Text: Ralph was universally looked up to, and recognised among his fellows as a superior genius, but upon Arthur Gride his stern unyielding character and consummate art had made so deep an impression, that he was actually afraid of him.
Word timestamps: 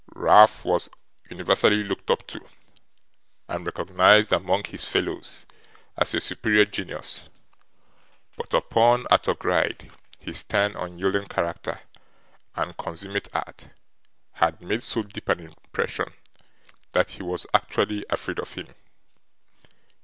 Ralph 0.15 0.65
was 0.65 0.89
universally 1.29 1.83
looked 1.83 2.09
up 2.09 2.25
to, 2.29 2.43
and 3.47 3.67
recognised 3.67 4.33
among 4.33 4.63
his 4.63 4.83
fellows 4.83 5.45
as 5.95 6.15
a 6.15 6.19
superior 6.19 6.65
genius, 6.65 7.25
but 8.35 8.51
upon 8.55 9.05
Arthur 9.11 9.35
Gride 9.35 9.91
his 10.17 10.39
stern 10.39 10.75
unyielding 10.75 11.27
character 11.27 11.81
and 12.55 12.75
consummate 12.77 13.27
art 13.31 13.69
had 14.31 14.59
made 14.59 14.81
so 14.81 15.03
deep 15.03 15.29
an 15.29 15.39
impression, 15.39 16.11
that 16.93 17.11
he 17.11 17.21
was 17.21 17.45
actually 17.53 18.03
afraid 18.09 18.39
of 18.39 18.51
him. 18.55 18.73